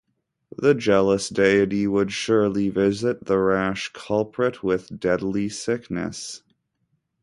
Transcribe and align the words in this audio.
The 0.57 0.73
jealous 0.73 1.29
deity 1.29 1.85
would 1.85 2.11
surely 2.11 2.69
visit 2.69 3.23
the 3.25 3.37
rash 3.37 3.91
culprit 3.93 4.63
with 4.63 4.99
deadly 4.99 5.47
sickness. 5.47 6.41